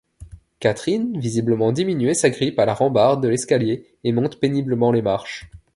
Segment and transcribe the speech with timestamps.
[0.59, 5.51] Katherine visiblement diminuée s'agrippe à la rambarde de l’escalier et monte péniblement les marches.